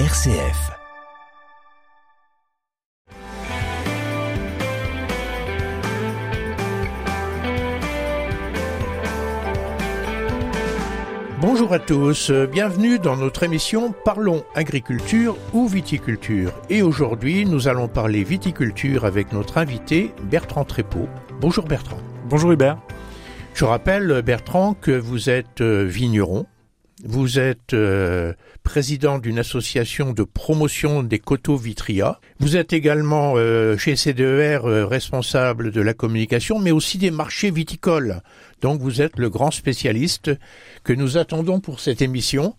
[0.00, 0.72] RCF.
[11.40, 16.52] Bonjour à tous, bienvenue dans notre émission Parlons agriculture ou viticulture.
[16.70, 21.08] Et aujourd'hui, nous allons parler viticulture avec notre invité Bertrand Trépeau.
[21.40, 22.00] Bonjour Bertrand.
[22.28, 22.78] Bonjour Hubert.
[23.54, 26.46] Je rappelle Bertrand que vous êtes euh, vigneron,
[27.04, 28.32] vous êtes euh,
[28.62, 32.18] président d'une association de promotion des coteaux Vitria.
[32.40, 37.50] Vous êtes également euh, chez CDER euh, responsable de la communication, mais aussi des marchés
[37.50, 38.22] viticoles.
[38.62, 40.30] Donc vous êtes le grand spécialiste
[40.82, 42.56] que nous attendons pour cette émission.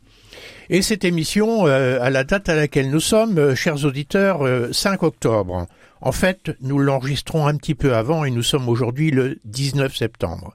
[0.70, 5.66] Et cette émission, à la date à laquelle nous sommes, chers auditeurs, 5 octobre.
[6.02, 10.54] En fait, nous l'enregistrons un petit peu avant et nous sommes aujourd'hui le 19 septembre.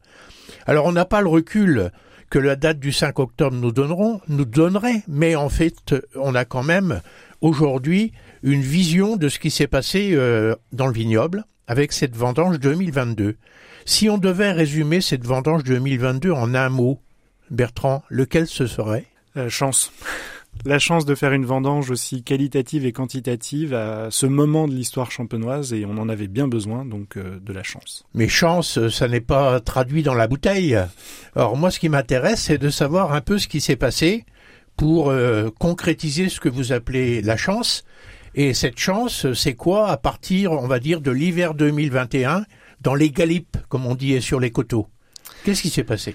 [0.66, 1.90] Alors on n'a pas le recul
[2.30, 6.44] que la date du 5 octobre nous donneront, nous donnerait, mais en fait, on a
[6.44, 7.02] quand même
[7.40, 8.12] aujourd'hui
[8.42, 13.36] une vision de ce qui s'est passé euh, dans le vignoble avec cette vendange 2022.
[13.84, 17.00] Si on devait résumer cette vendange 2022 en un mot,
[17.50, 19.06] Bertrand, lequel ce serait?
[19.48, 19.92] Chance
[20.64, 25.10] la chance de faire une vendange aussi qualitative et quantitative à ce moment de l'histoire
[25.10, 28.04] champenoise et on en avait bien besoin, donc euh, de la chance.
[28.14, 30.78] Mais chance, ça n'est pas traduit dans la bouteille.
[31.34, 34.24] Alors moi, ce qui m'intéresse, c'est de savoir un peu ce qui s'est passé
[34.76, 37.84] pour euh, concrétiser ce que vous appelez la chance.
[38.34, 42.44] Et cette chance, c'est quoi à partir, on va dire, de l'hiver 2021,
[42.80, 44.86] dans les galipes, comme on dit, sur les coteaux?
[45.44, 46.14] Qu'est-ce qui s'est passé?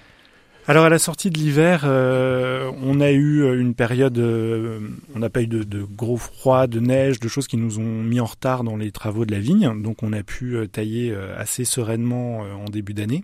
[0.68, 4.80] Alors à la sortie de l'hiver, euh, on a eu euh, une période, euh,
[5.14, 7.84] on n'a pas eu de, de, gros froid, de neige, de choses qui nous ont
[7.84, 11.66] mis en retard dans les travaux de la vigne, donc on a pu tailler assez
[11.66, 13.24] sereinement en début d'année.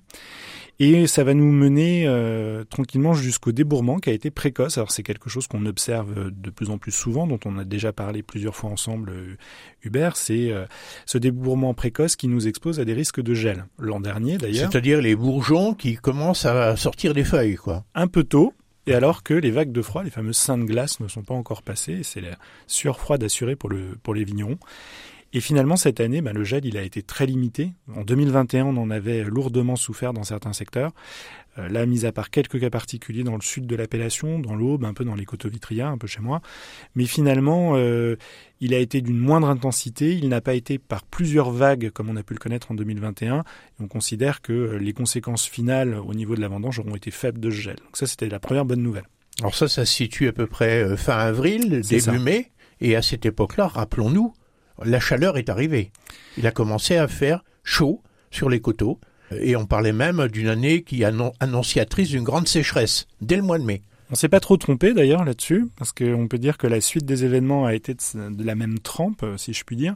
[0.84, 4.80] Et ça va nous mener euh, tranquillement jusqu'au débourrement qui a été précoce.
[4.80, 7.94] Alors c'est quelque chose qu'on observe de plus en plus souvent, dont on a déjà
[7.94, 9.38] parlé plusieurs fois ensemble, euh,
[9.84, 10.18] Hubert.
[10.18, 10.66] C'est euh,
[11.06, 13.66] ce débourrement précoce qui nous expose à des risques de gel.
[13.78, 14.72] L'an dernier d'ailleurs.
[14.72, 17.86] C'est-à-dire les bourgeons qui commencent à sortir des feuilles, quoi.
[17.94, 18.52] Un peu tôt.
[18.88, 21.62] Et alors que les vagues de froid, les fameuses saintes glaces, ne sont pas encore
[21.62, 24.58] passées, c'est la surfroid assurée pour, le, pour les vignerons.
[25.34, 27.72] Et finalement, cette année, bah, le gel, il a été très limité.
[27.96, 30.92] En 2021, on en avait lourdement souffert dans certains secteurs.
[31.58, 34.86] Euh, là, mis à part quelques cas particuliers dans le sud de l'appellation, dans l'Aube,
[34.86, 36.42] un peu dans les coteaux vitriens, un peu chez moi.
[36.96, 38.16] Mais finalement, euh,
[38.60, 40.14] il a été d'une moindre intensité.
[40.14, 43.40] Il n'a pas été par plusieurs vagues, comme on a pu le connaître en 2021.
[43.40, 43.44] Et
[43.82, 47.50] on considère que les conséquences finales au niveau de la vendange auront été faibles de
[47.52, 47.76] ce gel.
[47.78, 49.08] Donc ça, c'était la première bonne nouvelle.
[49.40, 52.52] Alors ça, ça se situe à peu près euh, fin avril, début mai.
[52.80, 54.34] Et à cette époque-là, rappelons-nous,
[54.84, 55.92] la chaleur est arrivée.
[56.38, 59.00] Il a commencé à faire chaud sur les coteaux,
[59.32, 63.64] et on parlait même d'une année qui annonciatrice d'une grande sécheresse, dès le mois de
[63.64, 63.82] mai.
[64.10, 67.24] On s'est pas trop trompé d'ailleurs là-dessus, parce qu'on peut dire que la suite des
[67.24, 69.96] événements a été de la même trempe, si je puis dire.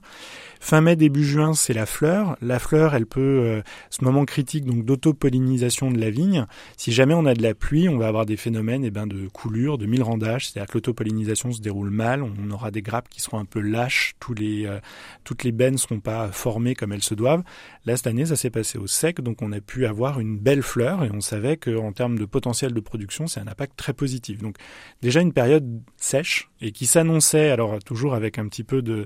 [0.66, 2.38] Fin mai, début juin, c'est la fleur.
[2.42, 3.62] La fleur, elle peut, euh,
[3.92, 6.48] ce moment critique donc d'autopollinisation de la vigne.
[6.76, 9.28] Si jamais on a de la pluie, on va avoir des phénomènes eh ben, de
[9.28, 12.24] coulure, de milrandage, c'est-à-dire que l'autopollinisation se déroule mal.
[12.24, 14.80] On aura des grappes qui seront un peu lâches, tous les, euh,
[15.24, 17.44] toutes les bennes ne seront pas formées comme elles se doivent.
[17.86, 20.64] Là, cette année, ça s'est passé au sec, donc on a pu avoir une belle
[20.64, 24.40] fleur et on savait qu'en termes de potentiel de production, c'est un impact très positif
[24.40, 24.56] donc
[25.04, 29.06] déjà une période sèche et qui s'annonçait, alors toujours avec un petit peu de,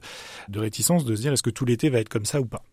[0.55, 2.63] réticence, de se dire est-ce que tout l'été va être comme ça ou pas.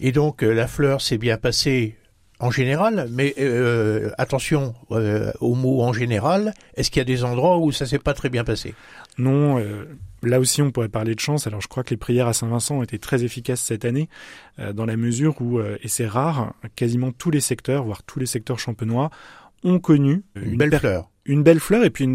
[0.00, 1.96] Et donc euh, la fleur s'est bien passée
[2.38, 6.54] en général, mais euh, attention euh, au mot en général.
[6.74, 8.74] Est-ce qu'il y a des endroits où ça s'est pas très bien passé?
[9.18, 9.62] Non.
[10.22, 11.46] là aussi, on pourrait parler de chance.
[11.46, 14.08] Alors, je crois que les prières à Saint-Vincent ont été très efficaces cette année,
[14.72, 18.58] dans la mesure où, et c'est rare, quasiment tous les secteurs, voire tous les secteurs
[18.58, 19.10] champenois,
[19.62, 22.08] ont connu une, belle fleur une belle fleur et puis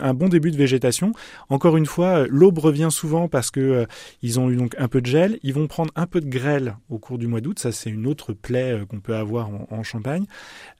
[0.00, 1.12] un bon début de végétation.
[1.48, 3.86] Encore une fois, l'aube revient souvent parce que euh,
[4.22, 5.38] ils ont eu donc un peu de gel.
[5.42, 7.58] Ils vont prendre un peu de grêle au cours du mois d'août.
[7.58, 10.24] Ça, c'est une autre plaie euh, qu'on peut avoir en, Champagne,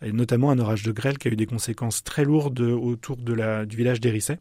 [0.02, 4.00] notamment un orage de grêle qui a eu des conséquences très lourdes autour du village
[4.00, 4.41] d'Hérisset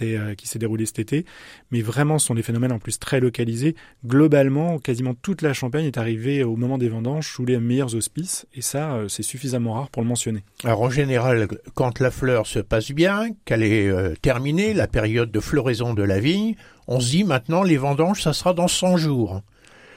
[0.00, 1.24] euh, qui s'est déroulé cet été,
[1.70, 3.74] mais vraiment ce sont des phénomènes en plus très localisés.
[4.06, 8.46] Globalement, quasiment toute la Champagne est arrivée au moment des vendanges sous les meilleurs auspices,
[8.54, 10.42] et ça, euh, c'est suffisamment rare pour le mentionner.
[10.64, 15.30] Alors en général, quand la fleur se passe bien, qu'elle est euh, terminée, la période
[15.30, 16.54] de floraison de la vigne,
[16.86, 19.42] on se dit maintenant les vendanges, ça sera dans 100 jours.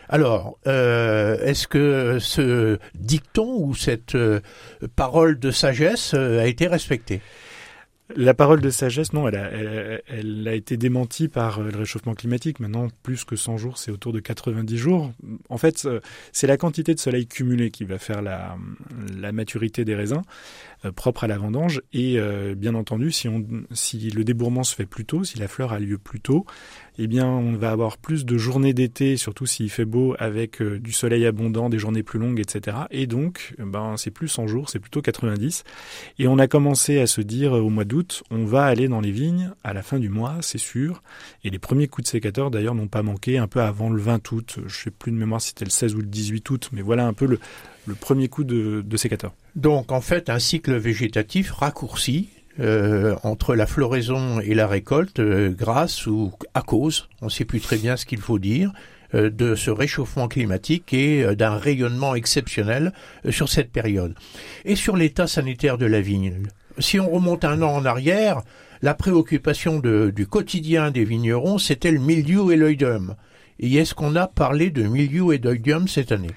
[0.09, 4.17] Alors, est-ce que ce dicton ou cette
[4.97, 7.21] parole de sagesse a été respectée?
[8.15, 9.49] La parole de sagesse, non, elle a,
[10.07, 12.59] elle, a, été démentie par euh, le réchauffement climatique.
[12.59, 15.11] Maintenant, plus que 100 jours, c'est autour de 90 jours.
[15.49, 15.87] En fait,
[16.31, 18.57] c'est la quantité de soleil cumulé qui va faire la,
[19.19, 20.21] la maturité des raisins.
[20.95, 21.81] Propre à la vendange.
[21.94, 22.19] Et
[22.56, 25.80] bien entendu, si, on, si le débourrement se fait plus tôt, si la fleur a
[25.80, 26.45] lieu plus tôt,
[26.98, 30.92] eh bien, on va avoir plus de journées d'été, surtout s'il fait beau, avec du
[30.92, 32.78] soleil abondant, des journées plus longues, etc.
[32.92, 35.63] Et donc, ben, c'est plus 100 jours, c'est plutôt 90.
[36.19, 39.12] Et on a commencé à se dire au mois d'août, on va aller dans les
[39.12, 41.01] vignes à la fin du mois, c'est sûr.
[41.44, 44.31] Et les premiers coups de sécateur, d'ailleurs, n'ont pas manqué un peu avant le 20
[44.31, 44.60] août.
[44.66, 47.07] Je sais plus de mémoire si c'était le 16 ou le 18 août, mais voilà
[47.07, 47.39] un peu le,
[48.00, 49.33] premier coup de, sécateur.
[49.56, 52.30] Donc, en fait, un cycle végétatif raccourci
[52.60, 57.45] euh, entre la floraison et la récolte euh, grâce ou à cause, on ne sait
[57.45, 58.72] plus très bien ce qu'il faut dire,
[59.16, 62.94] euh, de ce réchauffement climatique et d'un rayonnement exceptionnel
[63.30, 64.16] sur cette période.
[64.66, 66.44] Et sur l'état sanitaire de la vigne.
[66.78, 68.42] Si on remonte un an en arrière,
[68.81, 73.16] la préoccupation du quotidien des vignerons, c'était le milieu et l'oïdium.
[73.60, 76.31] Et est-ce qu'on a parlé de milieu et d'oïdium cette année?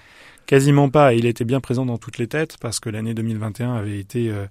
[0.46, 1.14] Quasiment pas.
[1.14, 4.46] Il était bien présent dans toutes les têtes parce que l'année 2021 avait été euh,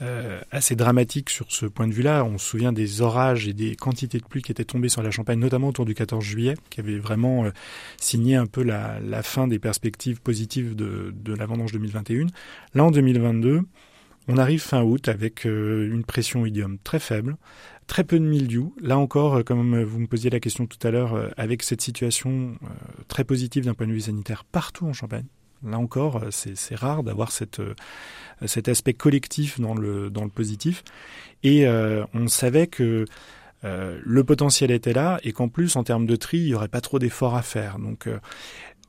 [0.00, 2.24] euh, assez dramatique sur ce point de vue-là.
[2.24, 5.10] On se souvient des orages et des quantités de pluie qui étaient tombées sur la
[5.10, 7.50] Champagne, notamment autour du 14 juillet, qui avait vraiment euh,
[7.98, 12.26] signé un peu la, fin des perspectives positives de, de la vendange 2021.
[12.74, 13.64] Là, en 2022,
[14.28, 17.36] on arrive fin août avec euh, une pression idiome très faible,
[17.86, 18.74] très peu de mildiou.
[18.80, 21.82] Là encore, euh, comme vous me posiez la question tout à l'heure, euh, avec cette
[21.82, 22.56] situation
[23.08, 25.26] très positive d'un point de vue sanitaire partout en Champagne.
[25.62, 27.58] Là encore, c'est rare d'avoir cet
[28.68, 30.84] aspect collectif dans le, dans le positif.
[31.42, 33.06] Et on savait que
[33.62, 36.82] le potentiel était là et qu'en plus, en termes de tri, il n'y aurait pas
[36.82, 37.78] trop d'efforts à faire.
[37.78, 38.10] Donc,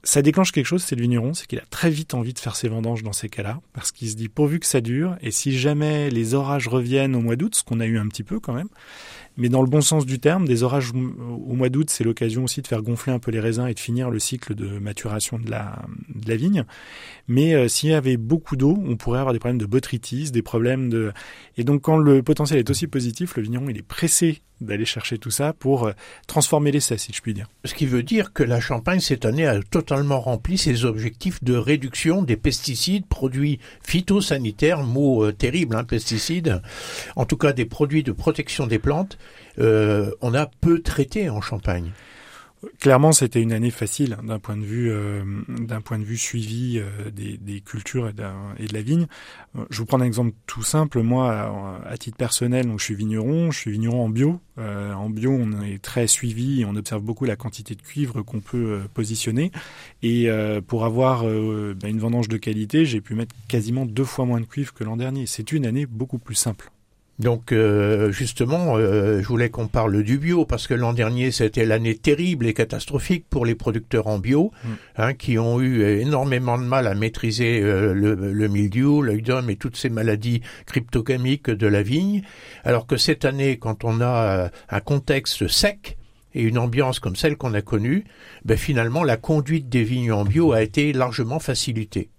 [0.05, 2.55] ça déclenche quelque chose, c'est le vigneron, c'est qu'il a très vite envie de faire
[2.55, 5.57] ses vendanges dans ces cas-là, parce qu'il se dit pourvu que ça dure, et si
[5.57, 8.53] jamais les orages reviennent au mois d'août, ce qu'on a eu un petit peu quand
[8.53, 8.69] même,
[9.37, 12.61] mais dans le bon sens du terme, des orages au mois d'août, c'est l'occasion aussi
[12.61, 15.49] de faire gonfler un peu les raisins et de finir le cycle de maturation de
[15.49, 15.81] la,
[16.13, 16.63] de la vigne.
[17.27, 20.41] Mais euh, s'il y avait beaucoup d'eau, on pourrait avoir des problèmes de botrytis, des
[20.41, 21.11] problèmes de...
[21.57, 25.17] Et donc quand le potentiel est aussi positif, le vigneron, il est pressé d'aller chercher
[25.17, 25.93] tout ça pour euh,
[26.27, 27.47] transformer l'essai, si je puis dire.
[27.65, 31.55] Ce qui veut dire que la Champagne, cette année, a totalement rempli ses objectifs de
[31.55, 36.61] réduction des pesticides, produits phytosanitaires, mot euh, terrible, hein, pesticides,
[37.15, 39.17] en tout cas des produits de protection des plantes,
[39.59, 41.91] euh, on a peu traité en Champagne.
[42.79, 46.17] Clairement, c'était une année facile hein, d'un point de vue euh, d'un point de vue
[46.17, 49.07] suivi euh, des, cultures et, de la vigne.
[49.69, 51.01] Je vous prends un exemple tout simple.
[51.01, 54.39] Moi, à, titre personnel, donc je suis vigneron, je suis vigneron en bio.
[54.57, 58.81] en bio, on est très suivi on observe beaucoup la quantité de cuivre qu'on peut
[58.93, 59.51] positionner.
[60.03, 60.29] Et
[60.67, 64.45] pour avoir ben, une vendange de qualité, j'ai pu mettre quasiment deux fois moins de
[64.45, 65.25] cuivre que l'an dernier.
[65.25, 66.69] C'est une année beaucoup plus simple.
[67.17, 71.65] Donc euh, justement, euh, je voulais qu'on parle du bio parce que l'an dernier c'était
[71.65, 74.69] l'année terrible et catastrophique pour les producteurs en bio, mm.
[74.97, 79.49] hein, qui ont eu énormément de mal à maîtriser euh, le, le mildiou, l'œil d'homme
[79.49, 82.23] et toutes ces maladies cryptogamiques de la vigne.
[82.65, 85.97] Alors que cette année, quand on a un contexte sec,
[86.35, 88.03] et une ambiance comme celle qu'on a connue,
[88.43, 92.09] ben finalement la conduite des vignes en bio a été largement facilitée.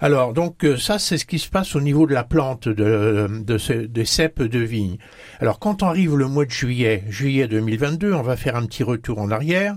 [0.00, 3.28] Alors, donc, euh, ça, c'est ce qui se passe au niveau de la plante de,
[3.28, 4.98] de des cèpes de vigne.
[5.40, 9.18] Alors, quand arrive le mois de juillet, juillet 2022, on va faire un petit retour
[9.18, 9.76] en arrière.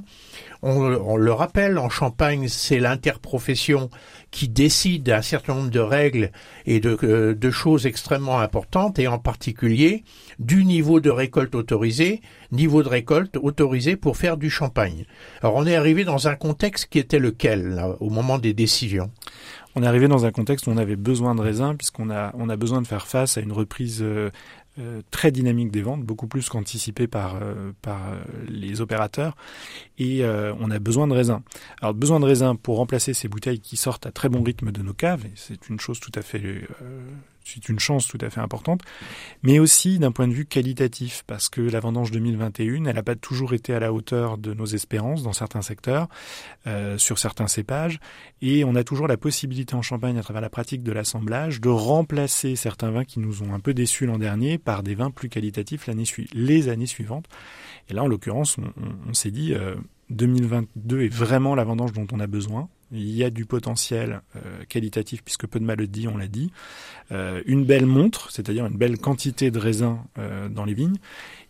[0.67, 3.91] On, le rappelle, en Champagne, c'est l'interprofession
[4.31, 6.31] qui décide un certain nombre de règles
[6.65, 10.03] et de, euh, de, choses extrêmement importantes, et en particulier
[10.39, 12.21] du niveau de récolte autorisé,
[12.51, 15.05] niveau de récolte autorisé pour faire du champagne.
[15.43, 19.11] Alors on est arrivé dans un contexte qui était lequel au moment des décisions?
[19.75, 22.49] On est arrivé dans un contexte où on avait besoin de raisins puisqu'on a on
[22.49, 24.03] a besoin de faire face à une reprise
[24.77, 28.17] euh, très dynamique des ventes, beaucoup plus qu'anticipé par, euh, par euh,
[28.49, 29.37] les opérateurs.
[29.97, 30.23] Et
[30.59, 31.41] on a besoin de raisins.
[31.81, 34.81] Alors besoin de raisins pour remplacer ces bouteilles qui sortent à très bon rythme de
[34.81, 36.67] nos caves, c'est une chose tout à fait
[37.45, 38.81] c'est une chance tout à fait importante,
[39.43, 43.15] mais aussi d'un point de vue qualitatif, parce que la vendange 2021, elle n'a pas
[43.15, 46.07] toujours été à la hauteur de nos espérances dans certains secteurs,
[46.67, 47.99] euh, sur certains cépages,
[48.41, 51.69] et on a toujours la possibilité en Champagne, à travers la pratique de l'assemblage, de
[51.69, 55.29] remplacer certains vins qui nous ont un peu déçus l'an dernier par des vins plus
[55.29, 57.25] qualitatifs l'année les années suivantes.
[57.89, 58.57] Et là, en l'occurrence,
[59.07, 59.53] on, s'est dit,
[60.09, 62.69] 2022 euh, est vraiment la vendange dont on a besoin.
[62.95, 66.51] Il y a du potentiel euh, qualitatif puisque peu de maladies, on l'a dit.
[67.11, 70.97] Euh, une belle montre, c'est-à-dire une belle quantité de raisins euh, dans les vignes.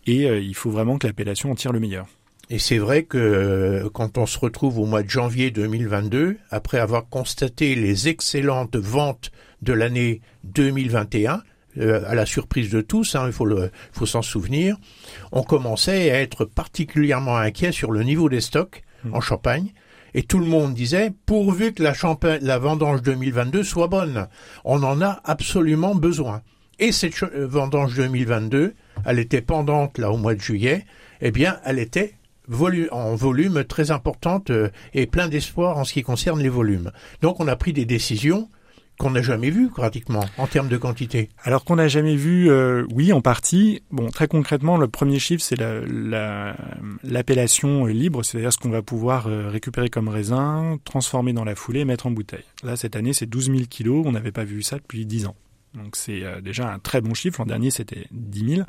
[0.08, 2.06] Et il faut vraiment que l'appellation en tire le meilleur.
[2.52, 7.10] Et c'est vrai que quand on se retrouve au mois de janvier 2022, après avoir
[7.10, 9.32] constaté les excellentes ventes
[9.64, 11.42] de l'année 2021,
[11.80, 13.50] à la surprise de tous, hein, il faut,
[13.94, 14.78] faut s'en souvenir,
[15.32, 19.16] on commençait à être particulièrement inquiet sur le niveau des stocks mmh.
[19.16, 19.74] en Champagne
[20.18, 24.28] Et tout le monde disait, pourvu que la, champagne, la vendange 2022 soit bonne,
[24.64, 26.42] on en a absolument besoin.
[26.80, 30.86] Et cette euh, vendange 2022, elle était pendante là au mois de juillet,
[31.20, 32.16] eh bien, elle était
[32.92, 36.92] en volume très importante euh, et plein d'espoir en ce qui concerne les volumes.
[37.22, 38.50] Donc on a pris des décisions
[39.00, 41.30] qu'on n'a jamais vues pratiquement en termes de quantité.
[41.44, 43.82] Alors qu'on n'a jamais vu, euh, oui, en partie.
[43.92, 45.60] Bon, très concrètement, le premier chiffre, c'est
[47.04, 51.86] l'appellation libre, c'est-à-dire ce qu'on va pouvoir récupérer comme raisin, transformer dans la foulée et
[51.86, 52.46] mettre en bouteille.
[52.64, 54.04] Là, cette année, c'est 12 000 kilos.
[54.06, 55.36] On n'avait pas vu ça depuis 10 ans.
[55.76, 57.40] Donc c'est euh, déjà un très bon chiffre.
[57.40, 58.66] L'an dernier, c'était 10 000 euh,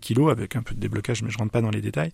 [0.00, 2.12] kilos avec un peu de déblocage, mais je rentre pas dans les détails.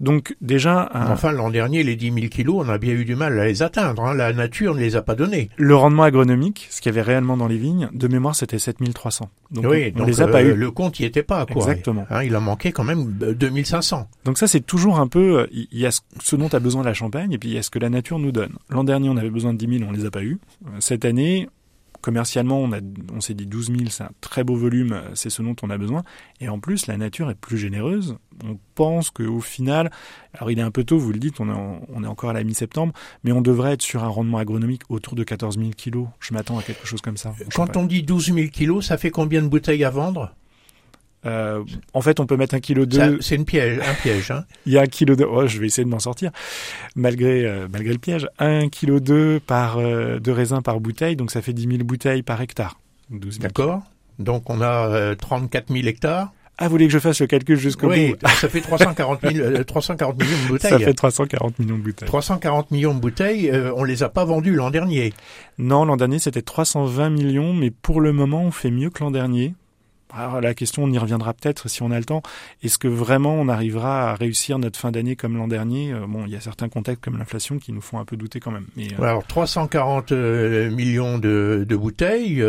[0.00, 0.90] Donc déjà...
[0.94, 3.62] Enfin, l'an dernier, les 10 000 kilos, on a bien eu du mal à les
[3.62, 4.04] atteindre.
[4.04, 4.14] Hein.
[4.14, 5.50] La nature ne les a pas donnés.
[5.56, 8.78] Le rendement agronomique, ce qu'il y avait réellement dans les vignes, de mémoire, c'était 7
[8.92, 9.30] 300.
[9.50, 10.54] Donc oui, on, les a pas euh, eu.
[10.54, 11.46] Le compte n'y était pas.
[11.46, 11.62] Quoi.
[11.62, 12.06] Exactement.
[12.10, 14.08] Hein, il en manquait quand même 2500.
[14.24, 15.48] Donc ça, c'est toujours un peu...
[15.52, 17.70] Il y a ce dont a besoin la Champagne, et puis il y a ce
[17.70, 18.56] que la nature nous donne.
[18.70, 20.38] L'an dernier, on avait besoin de 10 000, on les a pas eu.
[20.78, 21.48] Cette année,
[22.02, 22.80] commercialement, on, a,
[23.14, 25.78] on s'est dit 12 000, c'est un très beau volume, c'est ce dont on a
[25.78, 26.02] besoin.
[26.40, 28.16] Et en plus, la nature est plus généreuse.
[28.44, 29.90] On pense qu'au final,
[30.34, 32.32] alors il est un peu tôt, vous le dites, on est, on est encore à
[32.34, 32.92] la mi-septembre,
[33.24, 36.08] mais on devrait être sur un rendement agronomique autour de 14 000 kilos.
[36.20, 37.34] Je m'attends à quelque chose comme ça.
[37.54, 40.34] Quand on dit 12 000 kilos, ça fait combien de bouteilles à vendre?
[41.24, 41.62] Euh,
[41.94, 43.18] en fait, on peut mettre un kilo de.
[43.20, 44.30] C'est une piège, un piège.
[44.30, 44.44] Hein.
[44.66, 45.24] Il y a un kilo de.
[45.24, 46.30] Oh, je vais essayer de m'en sortir,
[46.96, 48.28] malgré euh, malgré le piège.
[48.38, 52.22] Un kilo de par euh, de raisin par bouteille, donc ça fait 10 000 bouteilles
[52.22, 52.80] par hectare.
[53.40, 53.82] D'accord.
[54.18, 56.32] Donc on a 34 000 hectares.
[56.58, 59.64] Ah, vous voulez que je fasse le calcul jusqu'au oui, bout ça fait 340, 000,
[59.64, 60.70] 340 millions de bouteilles.
[60.70, 62.06] Ça fait 340 millions de bouteilles.
[62.06, 65.12] 340 millions de bouteilles, on les a pas vendues l'an dernier.
[65.58, 69.10] Non, l'an dernier c'était 320 millions, mais pour le moment on fait mieux que l'an
[69.10, 69.54] dernier.
[70.14, 72.22] Alors la question, on y reviendra peut-être si on a le temps.
[72.62, 75.92] Est-ce que vraiment on arrivera à réussir notre fin d'année comme l'an dernier?
[75.92, 78.38] Euh, Bon, il y a certains contextes comme l'inflation qui nous font un peu douter
[78.38, 78.66] quand même.
[78.76, 82.42] Mais, euh, Alors 340 euh, millions de, bouteilles,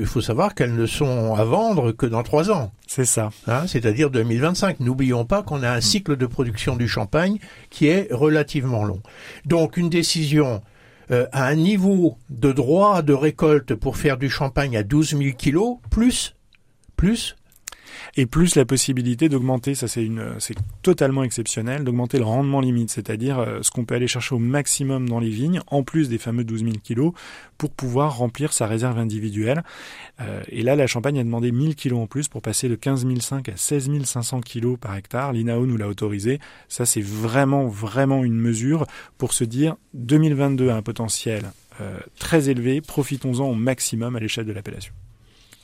[0.00, 2.72] il faut savoir qu'elles ne sont à vendre que dans trois ans.
[2.86, 3.30] C'est ça.
[3.46, 4.80] Hein, c'est-à-dire 2025.
[4.80, 7.38] N'oublions pas qu'on a un cycle de production du champagne
[7.70, 9.00] qui est relativement long.
[9.46, 10.60] Donc une décision
[11.10, 15.78] à un niveau de droit de récolte pour faire du champagne à 12 000 kilos,
[15.90, 16.34] plus
[16.98, 17.36] plus
[18.16, 20.08] et plus la possibilité d'augmenter, ça c'est
[20.82, 25.08] totalement exceptionnel, d'augmenter le rendement limite, c'est-à-dire euh, ce qu'on peut aller chercher au maximum
[25.08, 27.12] dans les vignes, en plus des fameux 12 000 kilos,
[27.56, 29.62] pour pouvoir remplir sa réserve individuelle.
[30.20, 33.06] Euh, et là, la Champagne a demandé 1000 kilos en plus pour passer de 15
[33.20, 35.32] 500 à 16 500 kilos par hectare.
[35.32, 36.40] L'INAO nous l'a autorisé.
[36.68, 38.86] Ça, c'est vraiment, vraiment une mesure
[39.16, 44.46] pour se dire 2022 a un potentiel euh, très élevé, profitons-en au maximum à l'échelle
[44.46, 44.92] de l'appellation.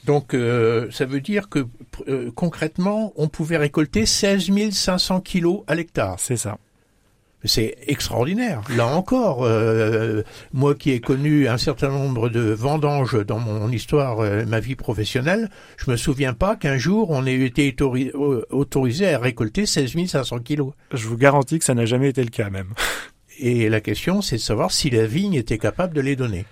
[0.04, 1.66] Donc euh, ça veut dire que
[2.08, 6.16] euh, concrètement, on pouvait récolter 16 500 kilos à l'hectare.
[6.18, 6.58] C'est ça.
[7.46, 8.62] C'est extraordinaire.
[8.74, 10.22] Là encore, euh,
[10.54, 15.50] moi qui ai connu un certain nombre de vendanges dans mon histoire, ma vie professionnelle,
[15.76, 17.76] je me souviens pas qu'un jour on ait été
[18.50, 20.72] autorisé à récolter 16 500 kilos.
[20.94, 22.72] Je vous garantis que ça n'a jamais été le cas même.
[23.38, 26.46] Et la question, c'est de savoir si la vigne était capable de les donner.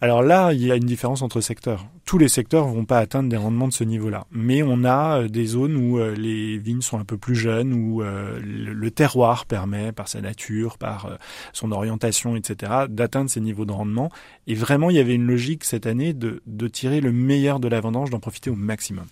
[0.00, 1.86] Alors là, il y a une différence entre secteurs.
[2.04, 4.26] Tous les secteurs vont pas atteindre des rendements de ce niveau-là.
[4.30, 7.72] Mais on a euh, des zones où euh, les vignes sont un peu plus jeunes,
[7.72, 11.18] où euh, le terroir permet, par sa nature, par
[11.52, 14.10] son orientation, etc., d'atteindre ces niveaux de rendement.
[14.46, 17.68] Et vraiment, il y avait une logique cette année de, de tirer le meilleur de
[17.68, 19.06] la vendange, d'en profiter au maximum.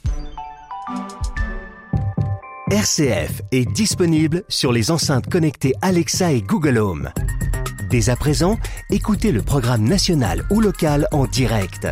[2.71, 7.11] RCF est disponible sur les enceintes connectées Alexa et Google Home.
[7.93, 8.59] Dès à présent,
[8.89, 11.87] écoutez le programme national ou local en direct.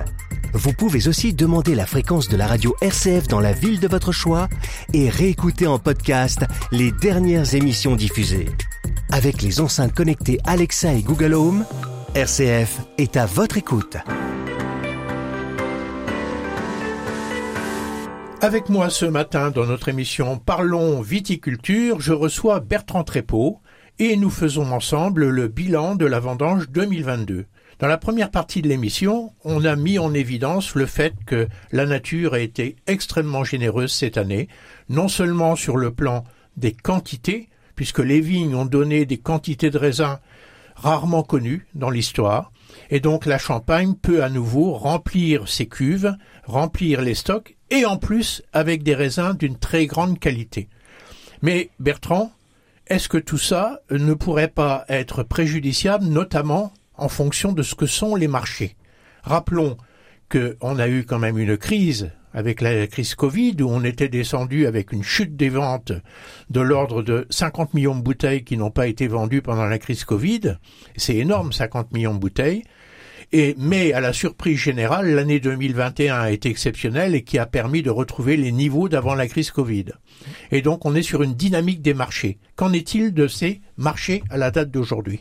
[0.55, 4.11] Vous pouvez aussi demander la fréquence de la radio RCF dans la ville de votre
[4.11, 4.49] choix
[4.95, 8.49] et réécouter en podcast les dernières émissions diffusées.
[9.11, 11.67] Avec les enceintes connectées Alexa et Google Home,
[12.15, 13.99] RCF est à votre écoute.
[18.41, 23.61] Avec moi ce matin dans notre émission Parlons viticulture, je reçois Bertrand Trépeau,
[23.99, 27.47] et nous faisons ensemble le bilan de la vendange 2022.
[27.79, 31.87] Dans la première partie de l'émission, on a mis en évidence le fait que la
[31.87, 34.49] nature a été extrêmement généreuse cette année,
[34.89, 36.25] non seulement sur le plan
[36.57, 40.19] des quantités, puisque les vignes ont donné des quantités de raisins
[40.75, 42.53] rarement connues dans l'histoire,
[42.91, 47.97] et donc la Champagne peut à nouveau remplir ses cuves, remplir les stocks, et en
[47.97, 50.69] plus avec des raisins d'une très grande qualité.
[51.43, 52.33] Mais Bertrand,
[52.91, 57.87] est-ce que tout ça ne pourrait pas être préjudiciable, notamment en fonction de ce que
[57.87, 58.77] sont les marchés?
[59.23, 59.77] Rappelons
[60.29, 64.67] qu'on a eu quand même une crise avec la crise Covid, où on était descendu
[64.67, 65.93] avec une chute des ventes
[66.51, 70.05] de l'ordre de 50 millions de bouteilles qui n'ont pas été vendues pendant la crise
[70.05, 70.57] Covid.
[70.97, 72.65] C'est énorme, 50 millions de bouteilles.
[73.33, 77.83] Et, mais à la surprise générale, l'année 2021 a été exceptionnelle et qui a permis
[77.83, 79.87] de retrouver les niveaux d'avant la crise Covid.
[80.51, 82.39] Et donc on est sur une dynamique des marchés.
[82.57, 85.21] Qu'en est-il de ces marchés à la date d'aujourd'hui?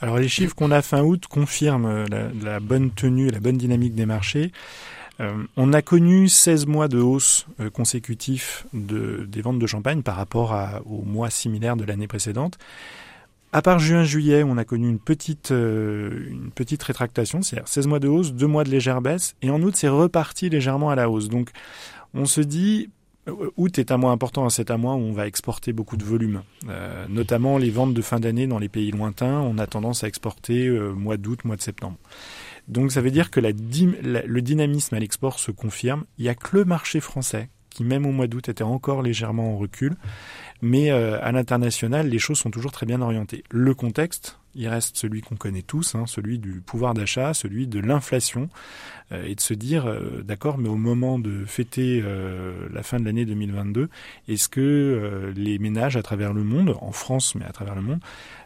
[0.00, 2.04] Alors les chiffres qu'on a fin août confirment
[2.42, 4.52] la, bonne tenue, la bonne dynamique des marchés.
[5.20, 10.02] Euh, on a connu 16 mois de hausse euh, consécutifs de, des ventes de champagne
[10.02, 12.58] par rapport aux mois similaires de l'année précédente.
[13.54, 16.10] À part juin-juillet, on a connu une petite, euh,
[16.80, 19.86] rétractation, c'est-à-dire 16 mois de hausse, 2 mois de légère baisse, et en août, c'est
[19.86, 21.28] reparti légèrement à la hausse.
[21.28, 21.50] Donc,
[22.14, 22.90] on se dit,
[23.28, 26.02] euh, août est un mois important, c'est un mois où on va exporter beaucoup de
[26.02, 29.38] volume, euh, notamment les ventes de fin d'année dans les pays lointains.
[29.42, 31.98] On a tendance à exporter mois d'août, mois de septembre.
[32.66, 36.06] Donc ça veut dire que le dynamisme à l'export se confirme.
[36.18, 39.54] Il n'y a que le marché français qui, même au mois d'août, était encore légèrement
[39.54, 39.96] en recul.
[40.62, 43.44] Mais euh, à l'international, les choses sont toujours très bien orientées.
[43.50, 47.80] Le contexte, il reste celui qu'on connaît tous, hein, celui du pouvoir d'achat, celui de
[47.80, 48.48] l'inflation,
[49.12, 52.02] euh, et de se dire, euh, d'accord, mais au moment de fêter
[52.72, 53.88] la fin de l'année 2022,
[54.28, 58.00] est-ce que les ménages à travers le monde, en France, mais à travers le monde,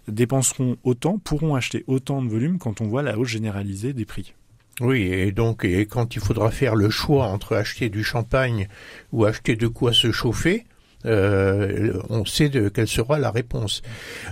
[0.08, 4.34] dépenseront autant, pourront acheter autant de volume quand on voit la hausse généralisée des prix?
[4.80, 8.68] Oui, et donc, et quand il faudra faire le choix entre acheter du champagne
[9.12, 10.64] ou acheter de quoi se chauffer,
[11.06, 13.82] euh, on sait de quelle sera la réponse.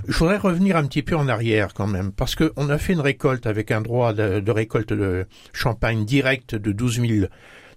[0.07, 3.01] Je voudrais revenir un petit peu en arrière quand même, parce qu'on a fait une
[3.01, 7.27] récolte avec un droit de, récolte de champagne direct de 12 000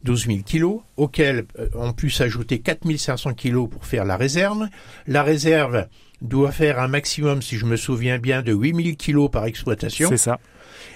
[0.01, 4.67] 12 000 kilos, auquel euh, on pu s'ajouter 4 500 kilos pour faire la réserve.
[5.07, 5.87] La réserve
[6.21, 10.07] doit faire un maximum, si je me souviens bien, de 8 000 kilos par exploitation.
[10.07, 10.39] C'est ça.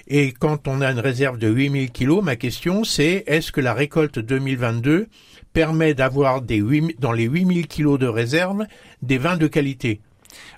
[0.07, 3.61] Et quand on a une réserve de 8 000 kilos, ma question c'est est-ce que
[3.61, 5.07] la récolte 2022
[5.53, 8.65] permet d'avoir dans les 8000 kilos de réserve
[9.01, 10.01] des vins de qualité?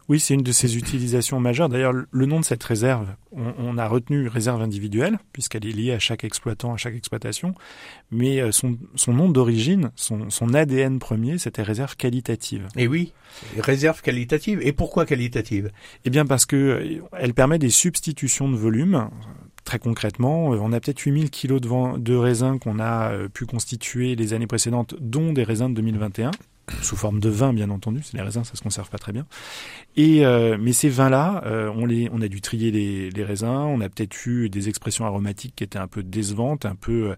[0.08, 1.70] Oui, c'est une de ses utilisations majeures.
[1.70, 6.00] D'ailleurs, le nom de cette réserve, on, a retenu réserve individuelle, puisqu'elle est liée à
[6.00, 7.54] chaque exploitant, à chaque exploitation.
[8.12, 12.68] Mais euh, son, son nom d'origine, son, son ADN premier, c'était réserve qualitative.
[12.76, 13.14] Et oui,
[13.58, 14.60] réserve qualitative.
[14.62, 15.72] Et pourquoi qualitative?
[16.06, 19.10] Eh bien, parce que euh, elle permet des substitutions de volume
[19.64, 24.16] Très concrètement, euh, on a peut-être 8000 kilos de, de raisins qu'on a pu constituer
[24.16, 26.30] les années précédentes, dont des raisins de 2021
[26.82, 29.26] sous forme de vin bien entendu, c'est les raisins, ça se conserve pas très bien.
[29.96, 31.44] Et euh, mais ces vins-là,
[31.76, 35.06] on les, on a dû trier les, les raisins, on a peut-être eu des expressions
[35.06, 37.16] aromatiques qui étaient un peu décevantes, un peu,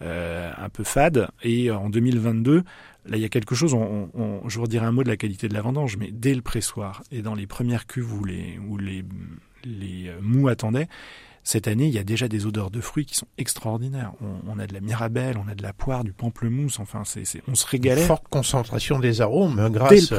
[0.00, 1.28] un peu fades.
[1.42, 2.62] Et en 2022,
[3.06, 3.74] là il y a quelque chose.
[3.74, 6.34] On, on, je vous redirai un mot de la qualité de la vendange, mais dès
[6.34, 9.04] le pressoir et dans les premières cuves où les, où les,
[9.64, 10.88] les mous attendaient,
[11.44, 14.12] cette année, il y a déjà des odeurs de fruits qui sont extraordinaires.
[14.48, 16.80] On, a de la mirabelle, on a de la poire, du pamplemousse.
[16.80, 18.00] Enfin, c'est, on se régalait.
[18.00, 20.10] Une forte concentration des arômes grâce,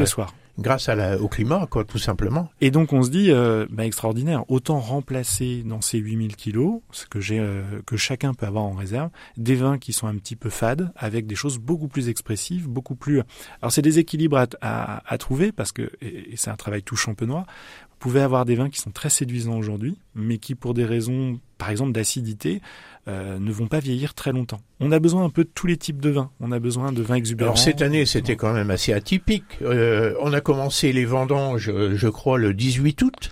[0.59, 2.49] grâce à la, au climat, quoi, tout simplement.
[2.61, 4.43] Et donc, on se dit, euh, bah, extraordinaire.
[4.49, 8.73] Autant remplacer dans ces 8000 kilos, ce que j'ai, euh, que chacun peut avoir en
[8.73, 12.67] réserve, des vins qui sont un petit peu fades, avec des choses beaucoup plus expressives,
[12.67, 13.21] beaucoup plus.
[13.61, 16.95] Alors, c'est des équilibres à, à, à trouver parce que, et c'est un travail tout
[16.95, 17.45] champenois.
[18.05, 21.39] Vous pouvez avoir des vins qui sont très séduisants aujourd'hui, mais qui, pour des raisons,
[21.57, 22.61] par exemple, d'acidité,
[23.07, 24.61] euh, ne vont pas vieillir très longtemps.
[24.79, 26.29] On a besoin un peu de tous les types de vins.
[26.39, 27.53] On a besoin de vins exubérants.
[27.53, 29.57] Alors cette année, c'était quand même assez atypique.
[29.63, 33.31] Euh, on a commencé les vendanges, je crois, le 18 août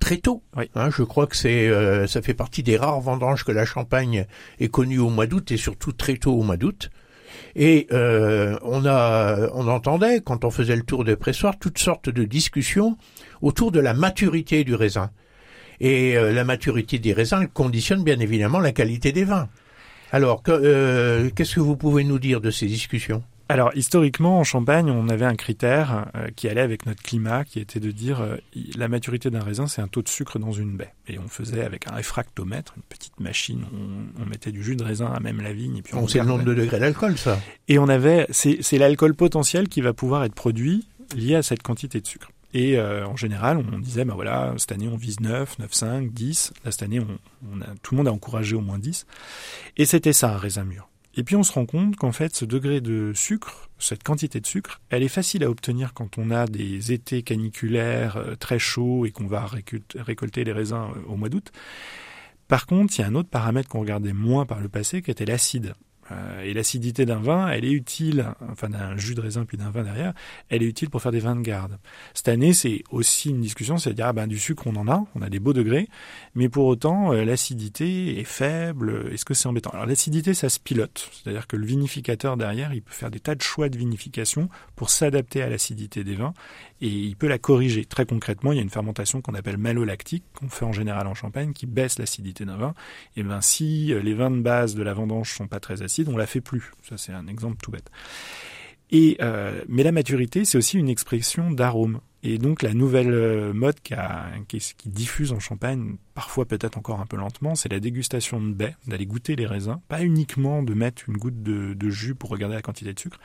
[0.00, 0.42] très tôt.
[0.74, 4.26] Hein, je crois que c'est euh, ça fait partie des rares vendanges que la Champagne
[4.58, 6.90] est connue au mois d'août et surtout très tôt au mois d'août.
[7.54, 12.08] Et euh, on a, on entendait quand on faisait le tour des pressoirs toutes sortes
[12.08, 12.96] de discussions
[13.40, 15.10] autour de la maturité du raisin.
[15.80, 19.48] Et euh, la maturité des raisins conditionne bien évidemment la qualité des vins.
[20.12, 23.22] Alors, euh, qu'est-ce que vous pouvez nous dire de ces discussions?
[23.52, 27.60] Alors historiquement en Champagne, on avait un critère euh, qui allait avec notre climat, qui
[27.60, 28.36] était de dire euh,
[28.76, 30.94] la maturité d'un raisin, c'est un taux de sucre dans une baie.
[31.06, 33.66] Et on faisait avec un réfractomètre, une petite machine,
[34.18, 35.76] on, mettait du jus de raisin à même la vigne.
[35.76, 37.38] Et puis on, sait le nombre de degrés d'alcool, ça.
[37.68, 42.00] Et on avait, c'est l'alcool potentiel qui va pouvoir être produit lié à cette quantité
[42.00, 42.30] de sucre.
[42.54, 46.10] Et euh, en général, on disait, bah voilà, cette année on vise 9, 9, 5,
[46.10, 46.52] 10.
[46.64, 49.06] Là, cette année, on, a, tout le monde a encouragé au moins 10.
[49.76, 50.88] Et c'était ça, un raisin mûr.
[51.14, 54.46] Et puis on se rend compte qu'en fait, ce degré de sucre, cette quantité de
[54.46, 59.04] sucre, elle est facile à obtenir quand on a des étés caniculaires euh, très chauds
[59.04, 59.46] et qu'on va
[59.96, 61.52] récolter les raisins euh, au mois d'août.
[62.48, 65.10] Par contre, il y a un autre paramètre qu'on regardait moins par le passé, qui
[65.10, 65.74] était l'acide.
[66.12, 69.70] Euh, et l'acidité d'un vin, elle est utile, enfin d'un jus de raisin puis d'un
[69.70, 70.12] vin derrière,
[70.48, 71.78] elle est utile pour faire des vins de garde.
[72.14, 74.88] Cette année, c'est aussi une discussion, c'est à dire ah ben du sucre on en
[74.88, 75.88] a, on a des beaux degrés,
[76.34, 79.10] mais pour autant euh, l'acidité est faible.
[79.12, 79.70] Est-ce que c'est embêtant?
[79.70, 83.34] Alors l'acidité, ça se pilote, c'est-à-dire que le vinificateur derrière, il peut faire des tas
[83.34, 86.34] de choix de vinification pour s'adapter à l'acidité des vins
[86.80, 87.84] et il peut la corriger.
[87.84, 91.14] Très concrètement, il y a une fermentation qu'on appelle malolactique, qu'on fait en général en
[91.14, 92.74] champagne, qui baisse l'acidité d'un vin.
[93.16, 96.01] Et ben si euh, les vins de base de la vendange sont pas très acides,
[96.08, 96.72] on la fait plus.
[96.82, 97.90] Ça c'est un exemple tout bête.
[98.92, 102.00] Et euh, mais la maturité, c'est aussi une expression d'arôme.
[102.22, 103.94] Et donc la nouvelle euh, mode qui,
[104.84, 109.06] diffuse en Champagne, parfois peut-être encore un peu lentement, c'est la dégustation de baies, d'aller
[109.06, 112.92] goûter les raisins, pas uniquement de mettre une goutte de, jus pour regarder la quantité
[112.92, 113.18] de sucre,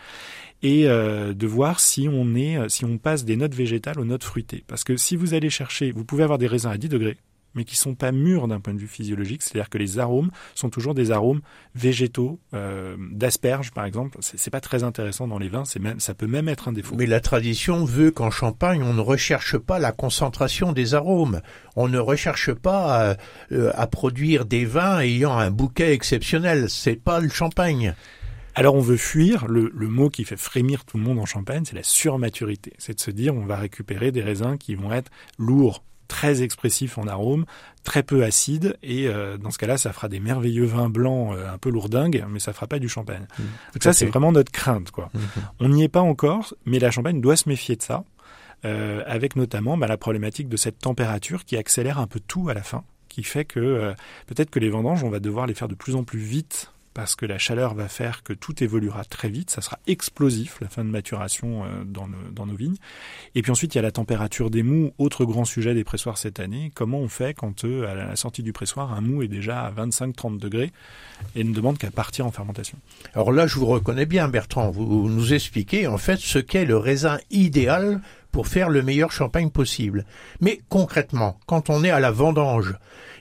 [0.63, 2.25] et euh, de voir si on
[2.69, 4.63] si on passe des notes végétales aux notes fruitées.
[4.67, 7.17] Parce que si vous allez chercher, vous pouvez avoir des raisins à 10 degrés,
[7.57, 10.69] mais qui sont pas mûrs d'un point de vue physiologique, c'est-à-dire que les arômes sont
[10.69, 11.41] toujours des arômes
[11.75, 14.17] végétaux, euh, d'asperges par exemple.
[14.21, 16.95] C'est pas très intéressant dans les vins, c'est même, ça peut même être un défaut.
[16.95, 21.41] Mais la tradition veut qu'en Champagne, on ne recherche pas la concentration des arômes.
[21.75, 23.17] On ne recherche pas à,
[23.51, 26.69] euh, à produire des vins ayant un bouquet exceptionnel.
[26.69, 27.93] C'est pas le Champagne.
[28.57, 31.63] Alors on veut fuir, le, le, mot qui fait frémir tout le monde en Champagne,
[31.63, 32.73] c'est la surmaturité.
[32.79, 36.97] C'est de se dire on va récupérer des raisins qui vont être lourds, très expressif
[36.97, 37.45] en arôme,
[37.83, 41.51] très peu acide, et euh, dans ce cas-là, ça fera des merveilleux vins blancs euh,
[41.51, 43.27] un peu lourdingues, mais ça fera pas du champagne.
[43.37, 43.43] Mmh.
[43.73, 44.91] Donc ça, c'est vraiment notre crainte.
[44.91, 45.09] quoi.
[45.13, 45.19] Mmh.
[45.59, 48.03] On n'y est pas encore, mais la champagne doit se méfier de ça,
[48.65, 52.53] euh, avec notamment bah, la problématique de cette température qui accélère un peu tout à
[52.53, 53.93] la fin, qui fait que
[54.27, 57.15] peut-être que les vendanges, on va devoir les faire de plus en plus vite parce
[57.15, 60.83] que la chaleur va faire que tout évoluera très vite, ça sera explosif la fin
[60.83, 62.77] de maturation euh, dans, nos, vignes.
[63.35, 66.17] Et puis ensuite, il y a la température des mous, autre grand sujet des pressoirs
[66.17, 66.71] cette année.
[66.73, 69.71] Comment on fait quand euh, à la sortie du pressoir, un mou est déjà à
[69.71, 70.71] 25-30 degrés
[71.35, 72.79] et ne demande qu'à partir en fermentation?
[73.13, 74.71] Alors là, je vous reconnais bien, Bertrand.
[74.71, 78.01] Vous nous expliquez en fait ce qu'est le raisin idéal
[78.37, 80.05] pour faire le meilleur champagne possible.
[80.41, 82.75] Mais concrètement, quand on est à la vendange,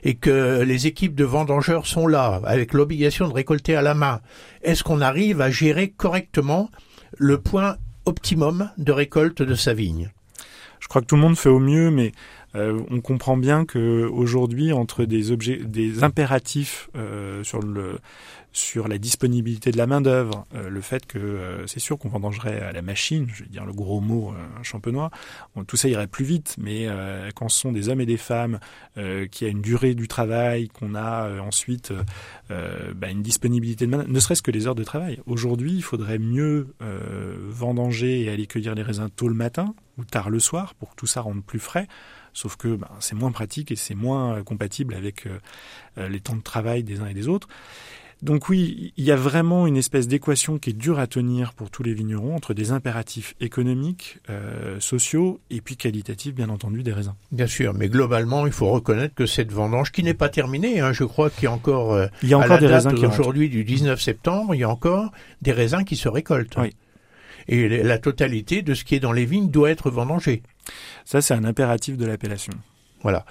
[0.05, 4.20] et que les équipes de vendangeurs sont là, avec l'obligation de récolter à la main,
[4.61, 6.68] est-ce qu'on arrive à gérer correctement
[7.16, 10.11] le point optimum de récolte de sa vigne?
[10.81, 12.12] Je crois que tout le monde fait au mieux, mais
[12.57, 17.99] euh, on comprend bien que aujourd'hui, entre des objets, des impératifs euh, sur le
[18.57, 22.09] sur la disponibilité de la main d'œuvre, euh, le fait que euh, c'est sûr qu'on
[22.09, 25.11] vendangerait à la machine, je vais dire le gros mot euh, champenois,
[25.66, 26.57] tout ça irait plus vite.
[26.59, 26.88] Mais
[27.35, 28.59] quand ce sont des hommes et des femmes
[29.31, 31.92] qui a une durée du travail, qu'on a ensuite
[32.49, 35.19] bah, une disponibilité de main, ne serait-ce que les heures de travail.
[35.27, 36.69] Aujourd'hui, il faudrait mieux
[37.49, 40.97] vendanger et aller cueillir les raisins tôt le matin ou tard le soir pour que
[40.97, 41.88] tout ça rende plus frais.
[42.37, 45.27] Sauf que bah, c'est moins pratique et c'est moins compatible avec
[45.96, 47.49] les temps de travail des uns et des autres.
[48.22, 51.70] Donc oui, il y a vraiment une espèce d'équation qui est dure à tenir pour
[51.70, 56.94] tous les vignerons entre des impératifs économiques, euh, sociaux et puis qualitatifs, bien entendu, des
[56.94, 57.14] raisins.
[57.31, 60.92] Bien sûr, mais globalement, il faut reconnaître que cette vendange, qui n'est pas terminée, hein,
[60.94, 63.51] je crois qu'il y a encore, euh, il y a encore des raisins qui aujourd'hui
[63.51, 66.57] du 19 septembre, il y a encore des raisins qui se récoltent.
[66.59, 66.75] Oui.
[67.49, 70.42] Et la totalité de ce qui est dans les vignes doit être vendangé.
[71.05, 72.52] Ça, c'est un impératif de l'appellation.
[73.02, 73.24] Voilà.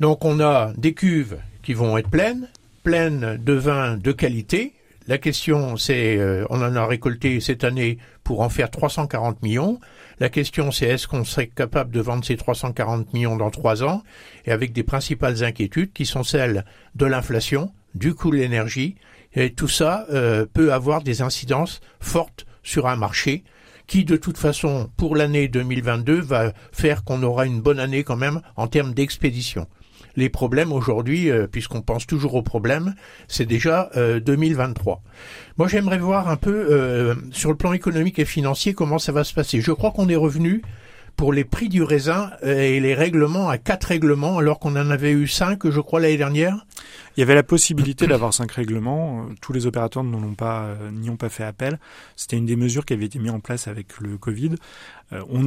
[0.00, 2.48] Donc on a des cuves qui vont être pleines,
[2.82, 4.74] pleine de vins de qualité.
[5.08, 9.80] La question, c'est, euh, on en a récolté cette année pour en faire 340 millions.
[10.20, 14.02] La question, c'est est-ce qu'on serait capable de vendre ces 340 millions dans trois ans?
[14.44, 18.94] Et avec des principales inquiétudes qui sont celles de l'inflation, du coût de l'énergie,
[19.34, 23.44] et tout ça euh, peut avoir des incidences fortes sur un marché
[23.92, 28.16] qui, de toute façon, pour l'année 2022, va faire qu'on aura une bonne année quand
[28.16, 29.66] même en termes d'expédition
[30.16, 32.94] les problèmes aujourd'hui, euh, puisqu'on pense toujours aux problèmes,
[33.28, 34.94] c'est déjà 2023.
[34.94, 35.08] Euh,
[35.58, 39.24] Moi, j'aimerais voir un peu euh, sur le plan économique et financier comment ça va
[39.24, 39.60] se passer.
[39.60, 40.62] Je crois qu'on est revenu
[41.16, 45.12] pour les prix du raisin et les règlements à quatre règlements alors qu'on en avait
[45.12, 46.66] eu cinq, je crois, l'année dernière.
[47.16, 49.26] Il y avait la possibilité d'avoir cinq règlements.
[49.40, 50.04] Tous les opérateurs
[50.36, 51.78] pas, n'y ont pas fait appel.
[52.16, 54.54] C'était une des mesures qui avait été mise en place avec le Covid.
[55.28, 55.44] On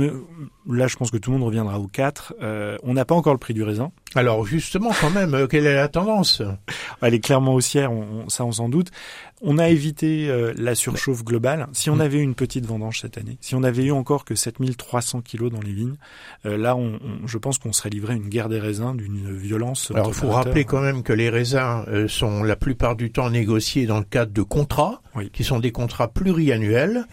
[0.68, 2.34] là, je pense que tout le monde reviendra aux quatre.
[2.84, 3.92] on n'a pas encore le prix du raisin.
[4.16, 6.42] Alors justement, quand même, euh, quelle est la tendance
[7.02, 8.90] Elle est clairement haussière, on, ça on s'en doute.
[9.42, 11.68] On a évité euh, la surchauffe globale.
[11.74, 12.02] Si on mm.
[12.02, 15.52] avait eu une petite vendange cette année, si on avait eu encore que 7300 kilos
[15.52, 15.98] dans les vignes,
[16.46, 19.92] euh, là, on, je pense qu'on serait livré à une guerre des raisins d'une violence.
[19.94, 23.86] Alors, il faut rappeler quand même que les raisins sont la plupart du temps négociés
[23.86, 25.02] dans le cadre de contrats,
[25.34, 27.06] qui sont des contrats pluriannuels,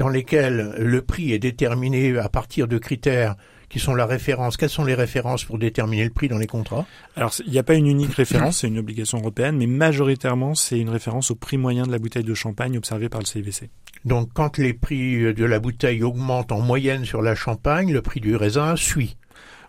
[0.00, 3.36] dans lesquels le prix est déterminé à partir de critères
[3.68, 4.56] qui sont la référence.
[4.56, 6.86] Quelles sont les références pour déterminer le prix dans les contrats?
[7.16, 10.78] Alors, il n'y a pas une unique référence, c'est une obligation européenne, mais majoritairement, c'est
[10.78, 13.68] une référence au prix moyen de la bouteille de champagne observé par le CIVC.
[14.06, 18.20] Donc, quand les prix de la bouteille augmentent en moyenne sur la champagne, le prix
[18.20, 19.18] du raisin suit.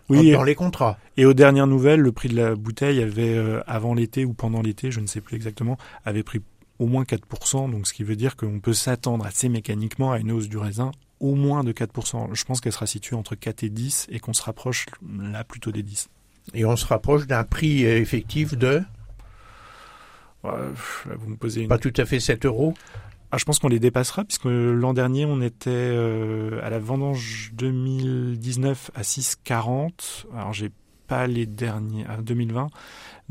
[0.08, 0.98] Oui, dans les contrats.
[1.18, 4.62] Et aux dernières nouvelles, le prix de la bouteille avait, euh, avant l'été ou pendant
[4.62, 6.40] l'été, je ne sais plus exactement, avait pris
[6.82, 10.32] au moins 4%, donc ce qui veut dire qu'on peut s'attendre assez mécaniquement à une
[10.32, 10.90] hausse du raisin
[11.20, 12.34] au moins de 4%.
[12.34, 15.70] Je pense qu'elle sera située entre 4 et 10 et qu'on se rapproche là plutôt
[15.70, 16.08] des 10.
[16.54, 18.82] Et on se rapproche d'un prix effectif de?
[20.42, 21.68] Vous me posez une...
[21.68, 22.74] Pas tout à fait 7 euros?
[23.30, 27.52] Ah, je pense qu'on les dépassera puisque l'an dernier on était euh, à la vendange
[27.54, 30.26] 2019 à 6,40.
[30.34, 30.72] Alors j'ai
[31.06, 32.70] pas les derniers à 2020.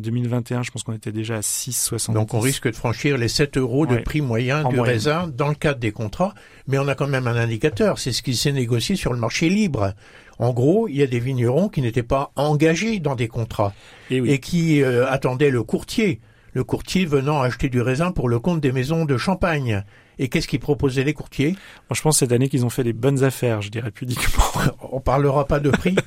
[0.01, 2.13] 2021, je pense qu'on était déjà à 6,70.
[2.13, 5.55] Donc on risque de franchir les 7 euros de prix moyen du raisin dans le
[5.55, 6.33] cadre des contrats,
[6.67, 9.49] mais on a quand même un indicateur, c'est ce qui s'est négocié sur le marché
[9.49, 9.93] libre.
[10.39, 13.73] En gros, il y a des vignerons qui n'étaient pas engagés dans des contrats
[14.09, 16.19] et, eh et qui euh, attendaient le courtier
[16.53, 19.83] le courtier venant acheter du raisin pour le compte des maisons de champagne.
[20.19, 21.51] Et qu'est-ce qu'ils proposaient les courtiers?
[21.51, 24.43] Moi, je pense cette année qu'ils ont fait des bonnes affaires, je dirais pudiquement.
[24.91, 25.95] on parlera pas de prix.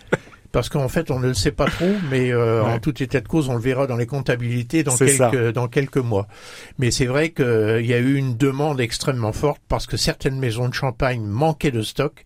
[0.54, 3.26] parce qu'en fait, on ne le sait pas trop, mais euh, en tout état de
[3.26, 6.28] cause, on le verra dans les comptabilités dans quelques dans quelques mois.
[6.78, 10.68] Mais c'est vrai qu'il y a eu une demande extrêmement forte parce que certaines maisons
[10.68, 12.24] de champagne manquaient de stock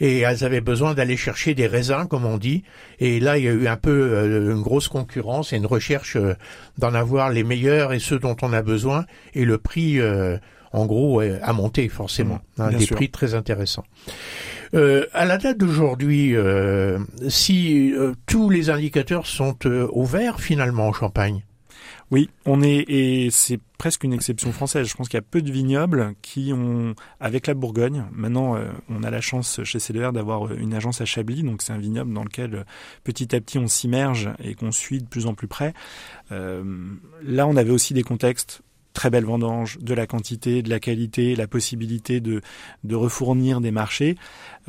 [0.00, 2.62] et elles avaient besoin d'aller chercher des raisins, comme on dit.
[2.98, 6.16] Et là, il y a eu un peu euh, une grosse concurrence et une recherche
[6.16, 6.34] euh,
[6.76, 9.06] d'en avoir les meilleurs et ceux dont on a besoin.
[9.32, 10.36] Et le prix, euh,
[10.72, 12.40] en gros, a monté forcément.
[12.58, 13.84] Hein, des prix très intéressants.
[14.74, 16.34] À la date d'aujourd'hui,
[17.28, 17.94] si
[18.26, 21.44] tous les indicateurs sont au vert finalement en Champagne,
[22.12, 24.86] oui, on est et c'est presque une exception française.
[24.86, 28.70] Je pense qu'il y a peu de vignobles qui ont, avec la Bourgogne, maintenant euh,
[28.90, 31.78] on a la chance chez CDR d'avoir euh, une agence à Chablis, donc c'est un
[31.78, 32.64] vignoble dans lequel euh,
[33.02, 35.72] petit à petit on s'immerge et qu'on suit de plus en plus près.
[36.30, 38.60] là, on avait aussi des contextes
[38.92, 42.40] très belles vendanges, de la quantité, de la qualité, la possibilité de,
[42.84, 44.16] de refournir des marchés.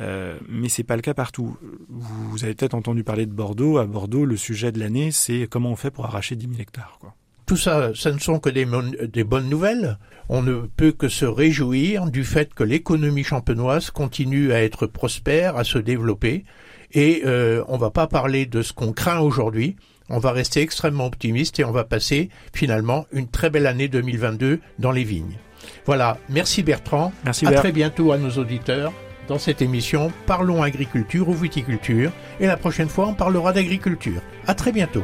[0.00, 1.56] Euh, mais c'est pas le cas partout.
[1.88, 3.78] Vous, avez peut-être entendu parler de Bordeaux.
[3.78, 6.98] À Bordeaux, le sujet de l'année, c'est comment on fait pour arracher 10 000 hectares.
[7.00, 7.14] Quoi.
[7.46, 8.66] Tout ça, ce ne sont que des,
[9.06, 9.98] des, bonnes nouvelles.
[10.30, 15.56] On ne peut que se réjouir du fait que l'économie champenoise continue à être prospère,
[15.56, 16.44] à se développer.
[16.92, 19.76] Et euh, on va pas parler de ce qu'on craint aujourd'hui.
[20.10, 24.60] On va rester extrêmement optimiste et on va passer finalement une très belle année 2022
[24.78, 25.38] dans les vignes.
[25.86, 26.18] Voilà.
[26.28, 27.12] Merci Bertrand.
[27.24, 27.46] Merci.
[27.46, 28.92] À très bientôt à nos auditeurs
[29.28, 32.12] dans cette émission Parlons agriculture ou viticulture.
[32.40, 34.20] Et la prochaine fois, on parlera d'agriculture.
[34.46, 35.02] À très bientôt.